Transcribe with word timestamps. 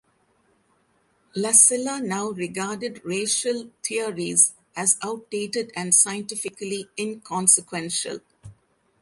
Lassila 1.35 2.01
now 2.03 2.31
regarded 2.31 3.05
racial 3.05 3.69
theories 3.83 4.55
as 4.75 4.97
outdated 5.03 5.71
and 5.75 5.93
scientifically 5.93 6.89
inconsequential. 6.97 8.17